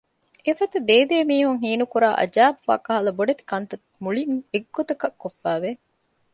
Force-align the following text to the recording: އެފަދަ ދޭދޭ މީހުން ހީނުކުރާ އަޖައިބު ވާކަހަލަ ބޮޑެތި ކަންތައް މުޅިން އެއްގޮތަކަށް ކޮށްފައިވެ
އެފަދަ 0.45 0.77
ދޭދޭ 0.87 1.17
މީހުން 1.29 1.59
ހީނުކުރާ 1.63 2.09
އަޖައިބު 2.19 2.61
ވާކަހަލަ 2.67 3.11
ބޮޑެތި 3.17 3.43
ކަންތައް 3.51 3.85
މުޅިން 4.03 4.35
އެއްގޮތަކަށް 4.53 5.17
ކޮށްފައިވެ 5.21 5.71